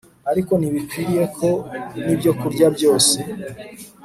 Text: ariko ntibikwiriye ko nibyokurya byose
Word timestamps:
ariko 0.31 0.51
ntibikwiriye 0.57 1.25
ko 1.37 1.49
nibyokurya 2.05 2.67
byose 2.75 3.17